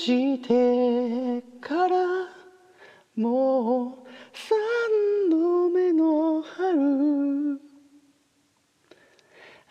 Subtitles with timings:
[0.00, 1.96] してから
[3.14, 3.94] もう
[4.32, 7.60] 三度目の春。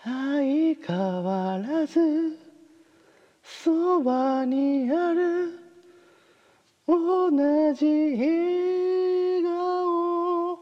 [0.04, 2.38] 相変わらず
[3.44, 5.60] そばにある。
[6.88, 7.32] 同
[7.74, 10.60] じ笑顔。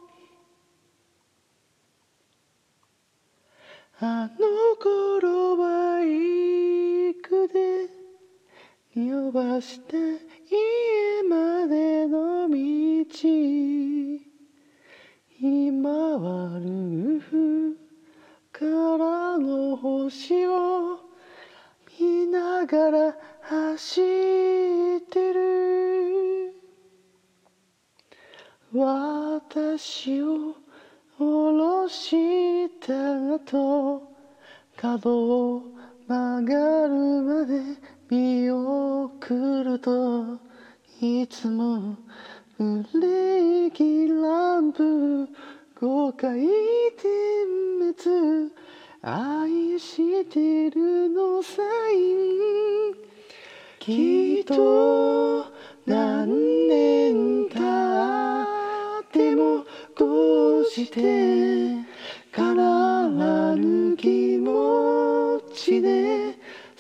[3.99, 4.46] あの
[9.37, 9.95] 匂わして
[10.49, 12.55] 家までの道。
[15.39, 17.77] 今はルーフ
[18.51, 20.99] からの星を
[21.99, 26.55] 見ながら走ってる。
[28.73, 30.55] 私を
[31.19, 32.93] 降ろした
[33.37, 34.01] 後
[34.75, 35.63] 角を
[36.07, 40.39] 曲がるまで見送ると
[41.01, 41.97] いつも
[42.57, 45.27] ブレーキランプ
[45.81, 46.39] 5回
[46.95, 47.13] 点
[47.93, 48.53] 滅
[49.01, 52.13] 愛してるのサイ
[52.91, 52.95] ン
[53.79, 55.45] きっと
[55.85, 57.59] 何年経
[59.01, 59.65] っても
[59.97, 61.85] こうして
[62.31, 62.76] 変わら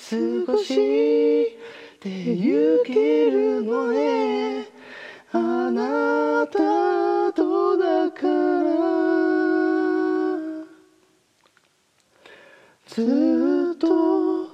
[0.09, 0.15] 少
[0.63, 0.73] し
[1.99, 4.65] で行けるのね。
[5.33, 8.69] あなたとだから
[12.87, 14.47] ずっと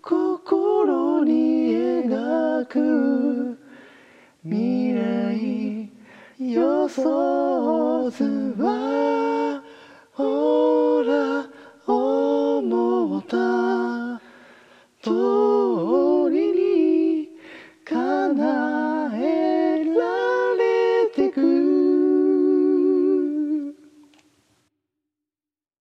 [0.00, 1.72] 心に
[2.04, 3.58] 描く
[4.44, 5.90] 未来
[6.38, 9.09] 予想図は
[15.02, 17.28] 通りに
[17.88, 18.59] 奏